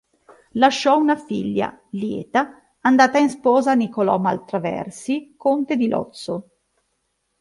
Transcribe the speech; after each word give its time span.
Lasciò 0.53 0.97
una 0.97 1.15
figlia, 1.15 1.79
Lieta, 1.91 2.59
andata 2.79 3.19
in 3.19 3.29
sposa 3.29 3.73
a 3.73 3.75
Nicolò 3.75 4.17
Maltraversi 4.17 5.35
conte 5.37 5.75
di 5.75 5.87
Lozzo. 5.87 6.49